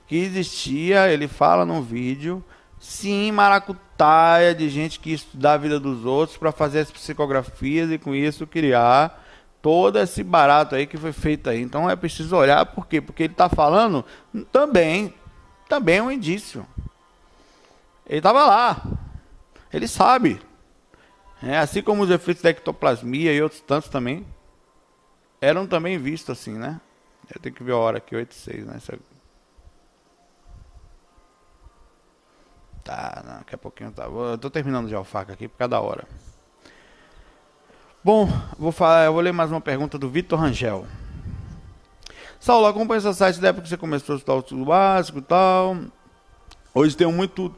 [0.07, 2.41] que existia, ele fala no vídeo,
[2.79, 7.97] sim, maracutaia de gente que estuda a vida dos outros para fazer as psicografias e
[7.97, 9.21] com isso criar
[9.61, 11.61] todo esse barato aí que foi feito aí.
[11.61, 13.01] Então é preciso olhar por quê?
[13.01, 14.05] Porque ele está falando
[14.53, 15.13] também,
[15.67, 16.65] também é um indício.
[18.07, 19.04] Ele estava lá.
[19.75, 20.41] Ele sabe.
[21.43, 24.25] É, assim como os efeitos da ectoplasmia e outros tantos também
[25.41, 26.79] eram também vistos assim, né?
[27.29, 28.79] Eu tenho que ver a hora aqui, 8 e 6, né?
[32.85, 34.05] Tá, não, daqui a pouquinho tá.
[34.05, 36.07] Eu tô terminando de alfaca aqui por cada hora.
[38.01, 40.87] Bom, vou falar, eu vou ler mais uma pergunta do Vitor Rangel.
[42.39, 45.75] Saulo, acompanha esse site da época que você começou a estudar o básico e tal.
[46.73, 47.53] Hoje tenho muito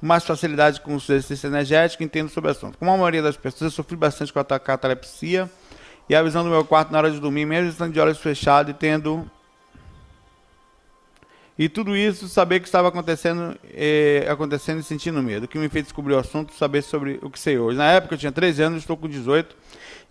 [0.00, 2.78] mais facilidade com o exercício energético e entendo sobre o assunto.
[2.78, 5.50] Como a maioria das pessoas, eu sofri bastante com a catalepsia
[6.08, 8.70] e a visão do meu quarto na hora de dormir, mesmo estando de olhos fechados
[8.70, 9.28] e tendo.
[11.58, 15.44] E tudo isso, saber que estava acontecendo, eh, acontecendo e sentindo medo.
[15.44, 17.76] O que me fez descobrir o assunto, saber sobre o que sei hoje.
[17.76, 19.56] Na época eu tinha 13 anos, estou com 18.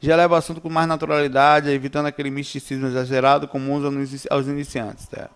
[0.02, 3.82] Já levo o assunto com mais naturalidade, evitando aquele misticismo exagerado comum
[4.30, 5.08] aos iniciantes.
[5.08, 5.30] Tá?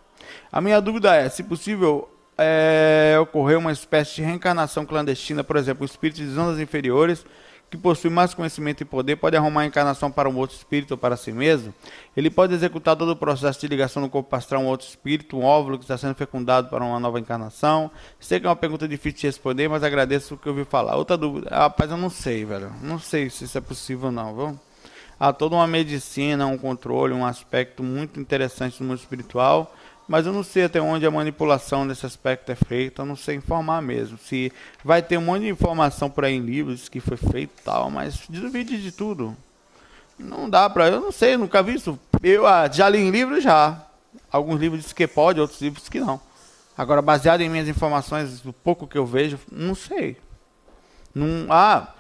[0.52, 2.10] A minha dúvida é, se possível,
[2.42, 7.26] é, ocorreu uma espécie de reencarnação clandestina, por exemplo, espíritos de zonas inferiores
[7.72, 10.98] que possui mais conhecimento e poder pode arrumar a encarnação para um outro espírito ou
[10.98, 11.74] para si mesmo?
[12.18, 15.38] Ele pode executar todo o processo de ligação no corpo astral a um outro espírito,
[15.38, 17.90] um óvulo que está sendo fecundado para uma nova encarnação?
[18.20, 20.98] Sei que é uma pergunta difícil de responder, mas agradeço o que eu ouvi falar.
[20.98, 21.48] Outra dúvida.
[21.50, 22.74] Ah, rapaz, eu não sei, velho.
[22.82, 24.60] Não sei se isso é possível ou não, viu?
[25.18, 29.74] Há toda uma medicina, um controle, um aspecto muito interessante no mundo espiritual
[30.08, 33.36] mas eu não sei até onde a manipulação desse aspecto é feita, eu não sei
[33.36, 34.18] informar mesmo.
[34.18, 34.52] Se
[34.84, 37.90] vai ter um monte de informação por aí em livros que foi feito e tal,
[37.90, 39.36] mas duvide de tudo.
[40.20, 40.88] Não dá pra.
[40.88, 42.00] Eu não sei, nunca vi isso.
[42.22, 43.86] Eu ah, já li em livros já.
[44.32, 46.20] Alguns livros dizem que pode, outros livros que não.
[46.78, 50.18] Agora, baseado em minhas informações, do pouco que eu vejo, não sei.
[51.14, 51.94] Não, ah,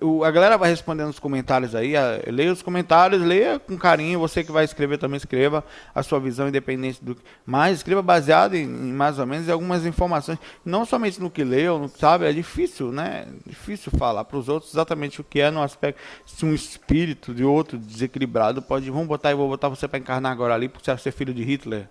[0.00, 1.96] o, a galera vai respondendo nos comentários aí.
[1.96, 4.18] A, leia os comentários, leia com carinho.
[4.18, 5.64] Você que vai escrever também escreva
[5.94, 7.16] a sua visão independente do.
[7.46, 10.38] Mas escreva baseado em, em mais ou menos em algumas informações.
[10.64, 12.26] Não somente no que leu, sabe?
[12.26, 13.28] É difícil, né?
[13.46, 16.00] Difícil falar para os outros exatamente o que é no aspecto.
[16.26, 18.90] Se um espírito de outro desequilibrado pode.
[18.90, 21.32] Vamos botar e vou botar você para encarnar agora ali, porque você vai ser filho
[21.32, 21.88] de Hitler.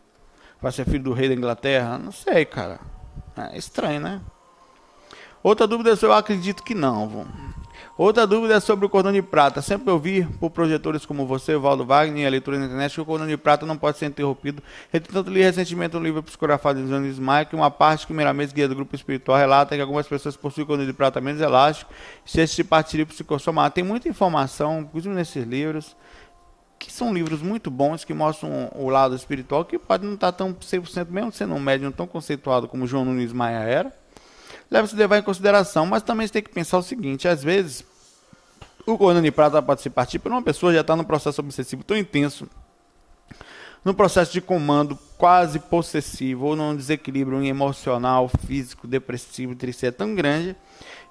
[0.61, 1.97] Vai ser filho do rei da Inglaterra.
[1.97, 2.79] Não sei, cara.
[3.37, 4.21] É estranho, né?
[5.41, 7.25] Outra dúvida é eu acredito que não.
[7.97, 9.59] Outra dúvida é sobre o cordão de prata.
[9.59, 13.05] Sempre ouvi por projetores como você, Valdo Wagner, e a leitura na internet, que o
[13.05, 14.61] cordão de prata não pode ser interrompido.
[14.93, 18.75] Entretanto, li recentemente um livro psicografado de Jones Mike, uma parte que meramente guia do
[18.75, 21.91] grupo espiritual relata que algumas pessoas possuem cordão de prata menos elástico,
[22.23, 23.71] se esse partir psicossomar.
[23.71, 25.95] Tem muita informação, inclusive nesses livros,
[26.77, 30.53] que são livros muito bons, que mostram o lado espiritual, que pode não estar tão
[30.53, 34.06] 100%, mesmo sendo um médium tão conceituado como João Nunes Maia era
[34.69, 35.85] deve se levar em consideração.
[35.85, 37.83] Mas também você tem que pensar o seguinte: às vezes,
[38.85, 41.97] o de prata pode se partir por uma pessoa já está num processo obsessivo tão
[41.97, 42.47] intenso,
[43.83, 50.15] num processo de comando quase possessivo, ou num desequilíbrio emocional, físico, depressivo, triste, é tão
[50.15, 50.55] grande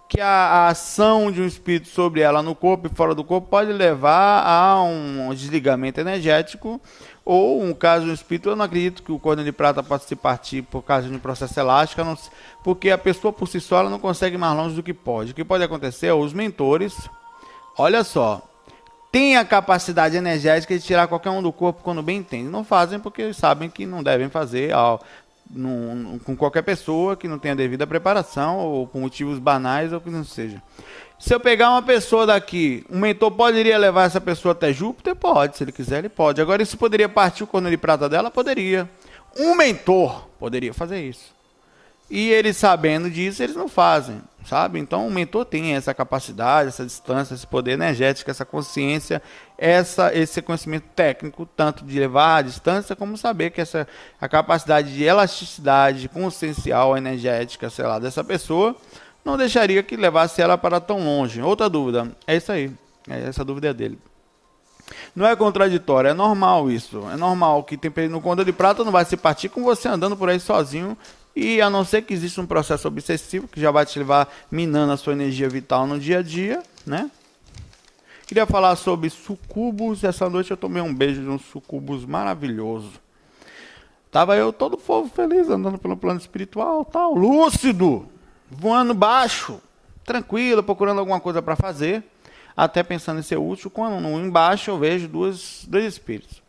[0.09, 3.49] que a, a, ação de um espírito sobre ela no corpo e fora do corpo
[3.49, 6.81] pode levar a um desligamento energético
[7.27, 10.07] ou um caso de um espírito, eu não acredito que o cordão de prata possa
[10.07, 12.17] se partir por causa de um processo elástico, não,
[12.63, 15.33] porque a pessoa por si só não consegue ir mais longe do que pode.
[15.33, 16.97] O que pode acontecer é os mentores,
[17.77, 18.41] olha só,
[19.11, 22.49] têm a capacidade energética de tirar qualquer um do corpo quando bem entende.
[22.49, 25.03] Não fazem porque sabem que não devem fazer ao,
[25.51, 30.11] num, com qualquer pessoa que não tenha devida preparação ou por motivos banais ou que
[30.11, 30.63] não seja.
[31.19, 35.17] Se eu pegar uma pessoa daqui, um mentor poderia levar essa pessoa até Júpiter?
[35.17, 36.41] Pode, se ele quiser, ele pode.
[36.41, 38.31] Agora, isso poderia partir o corno de prata dela?
[38.31, 38.89] Poderia.
[39.39, 41.35] Um mentor poderia fazer isso.
[42.09, 44.79] E eles sabendo disso, eles não fazem, sabe?
[44.79, 49.21] Então, o mentor tem essa capacidade, essa distância, esse poder energético, essa consciência,
[49.59, 53.89] essa, esse conhecimento técnico, tanto de levar a distância, como saber que essa
[54.21, 58.77] a capacidade de elasticidade consciencial, energética, sei lá, dessa pessoa
[59.27, 61.43] não deixaria que levasse ela para tão longe.
[61.43, 62.71] Outra dúvida, é isso aí.
[63.11, 63.99] É essa dúvida é dele.
[65.17, 67.03] Não é contraditório, é normal isso.
[67.13, 70.17] É normal que tem no conta de prata não vai se partir com você andando
[70.17, 70.97] por aí sozinho
[71.35, 74.93] e a não ser que exista um processo obsessivo que já vai te levar minando
[74.93, 77.11] a sua energia vital no dia a dia, né?
[78.29, 80.05] Queria falar sobre sucubus.
[80.05, 82.93] Essa noite eu tomei um beijo de um sucubus maravilhoso.
[84.09, 88.09] Tava eu todo fofo feliz andando pelo plano espiritual, tal, lúcido
[88.51, 89.61] voando baixo,
[90.05, 92.03] tranquilo, procurando alguma coisa para fazer,
[92.57, 96.43] até pensando em ser útil, quando embaixo eu vejo duas, dois espíritos,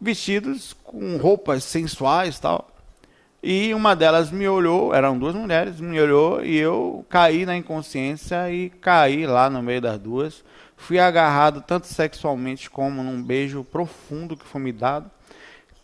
[0.00, 2.70] vestidos com roupas sensuais tal.
[3.46, 8.50] E uma delas me olhou, eram duas mulheres, me olhou e eu caí na inconsciência
[8.50, 10.42] e caí lá no meio das duas.
[10.76, 15.10] Fui agarrado tanto sexualmente como num beijo profundo que foi me dado.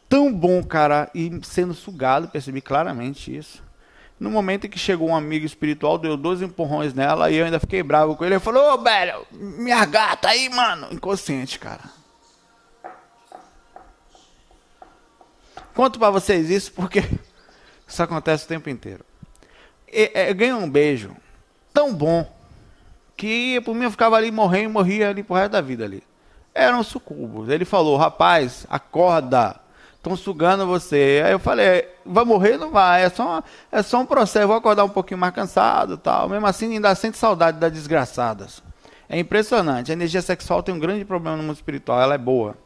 [0.09, 3.63] Tão bom, cara, e sendo sugado, percebi claramente isso.
[4.21, 7.59] No momento em que chegou um amigo espiritual, deu dois empurrões nela e eu ainda
[7.59, 8.35] fiquei bravo com ele.
[8.35, 10.89] Ele falou: Ô, velho, minha gata aí, mano.
[10.91, 11.81] Inconsciente, cara.
[15.75, 17.03] Conto para vocês isso porque
[17.89, 19.03] isso acontece o tempo inteiro.
[19.89, 21.17] É, eu ganhei um beijo
[21.73, 22.31] tão bom
[23.17, 26.03] que por mim eu ficava ali morrendo e morria ali pro resto da vida ali.
[26.55, 27.49] Eram sucubos.
[27.49, 29.60] Ele falou: rapaz, acorda
[30.01, 31.23] estão sugando você.
[31.25, 32.57] Aí eu falei, vai morrer?
[32.57, 36.29] Não vai, é só, é só um processo, vou acordar um pouquinho mais cansado tal.
[36.29, 38.63] Mesmo assim, ainda sente saudade das desgraçadas.
[39.09, 42.57] É impressionante, a energia sexual tem um grande problema no mundo espiritual, ela é boa.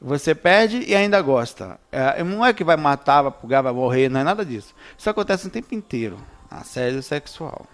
[0.00, 1.78] Você perde e ainda gosta.
[1.90, 4.74] É, não é que vai matar, vai pugar, vai morrer, não é nada disso.
[4.96, 6.18] Isso acontece o tempo inteiro,
[6.50, 7.66] assédio sexual.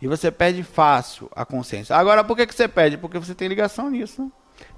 [0.00, 1.96] E você perde fácil a consciência.
[1.96, 2.96] Agora, por que, que você perde?
[2.96, 4.22] Porque você tem ligação nisso.
[4.22, 4.30] Né?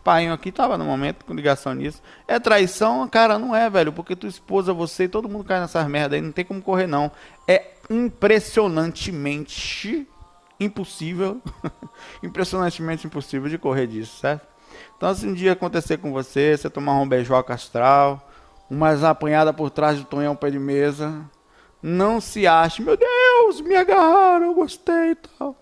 [0.03, 2.03] Painho aqui tava no momento com ligação nisso.
[2.27, 3.07] É traição?
[3.09, 3.93] Cara, não é, velho.
[3.93, 6.23] Porque tua esposa, você todo mundo cai nessas merda aí.
[6.23, 7.11] Não tem como correr, não.
[7.47, 10.07] É impressionantemente
[10.59, 11.41] impossível,
[12.23, 14.47] impressionantemente impossível de correr disso, certo?
[14.97, 18.29] Então, se um dia acontecer com você, você tomar um beijoca astral,
[18.69, 21.25] umas apanhada por trás do tonhão pé de mesa,
[21.83, 25.57] não se ache, meu Deus, me agarraram, eu gostei e tal.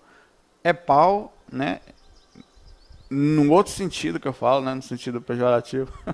[0.63, 1.79] É pau, né?
[3.09, 4.73] Num outro sentido que eu falo, né?
[4.73, 5.91] No sentido pejorativo.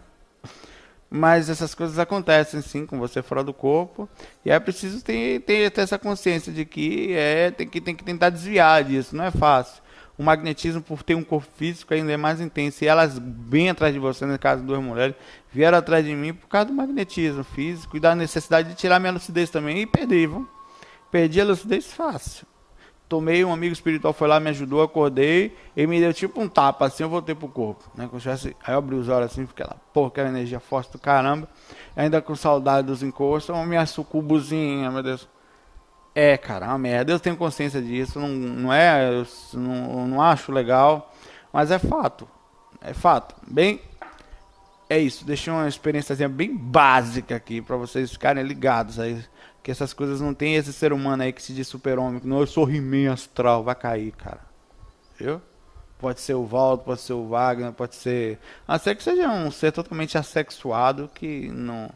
[1.09, 4.09] Mas essas coisas acontecem sim com você fora do corpo.
[4.43, 8.03] E é preciso ter, ter, ter essa consciência de que é tem que, tem que
[8.03, 9.15] tentar desviar disso.
[9.15, 9.83] Não é fácil.
[10.17, 12.83] O magnetismo, por ter um corpo físico, ainda é mais intenso.
[12.83, 15.15] E elas bem atrás de você, no caso duas mulheres,
[15.51, 19.11] vieram atrás de mim por causa do magnetismo físico e da necessidade de tirar minha
[19.11, 19.81] lucidez também.
[19.81, 20.47] E perdi, viu?
[21.11, 22.47] Perdi a lucidez fácil
[23.15, 26.85] tomei, um amigo espiritual foi lá, me ajudou, acordei, e me deu tipo um tapa,
[26.85, 29.65] assim, eu voltei pro corpo, né, como tivesse, aí eu abri os olhos assim, fiquei
[29.65, 31.47] lá, porra, aquela energia forte do caramba,
[31.95, 35.29] ainda com saudade dos encostos, uma minha sucubuzinha, meu Deus.
[36.13, 40.51] É, cara, uma merda, eu tenho consciência disso, não, não é, eu não, não acho
[40.51, 41.13] legal,
[41.53, 42.27] mas é fato,
[42.81, 43.81] é fato, bem...
[44.87, 49.19] É isso, deixei uma experiência bem básica aqui para vocês ficarem ligados aí
[49.65, 52.21] que essas coisas não tem esse ser humano aí que se diz super-homem.
[52.23, 53.63] Não, eu sou he astral.
[53.63, 54.41] Vai cair, cara.
[55.17, 55.41] Viu?
[55.97, 58.37] Pode ser o Valdo, pode ser o Wagner, pode ser.
[58.67, 61.89] A ser que seja um ser totalmente assexuado que não.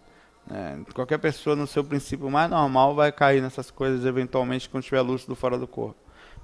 [0.50, 5.02] É, qualquer pessoa no seu princípio mais normal vai cair nessas coisas eventualmente quando estiver
[5.02, 5.96] lúcido fora do corpo.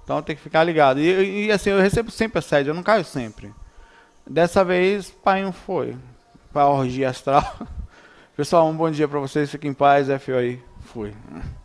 [0.03, 0.99] Então tem que ficar ligado.
[0.99, 3.51] E, e assim, eu recebo sempre assédio, eu não caio sempre.
[4.29, 5.97] Dessa vez, pai não foi.
[6.53, 7.57] Pra orgia astral.
[8.37, 10.07] Pessoal, um bom dia para vocês, fiquem em paz.
[10.23, 10.61] Foi.
[10.93, 11.64] Bem-vindos